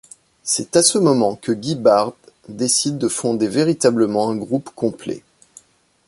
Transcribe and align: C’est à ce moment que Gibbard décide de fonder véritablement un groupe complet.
C’est 0.41 0.77
à 0.77 0.81
ce 0.81 0.97
moment 0.97 1.35
que 1.35 1.51
Gibbard 1.53 2.13
décide 2.49 2.97
de 2.97 3.07
fonder 3.07 3.47
véritablement 3.47 4.31
un 4.31 4.35
groupe 4.35 4.71
complet. 4.75 5.21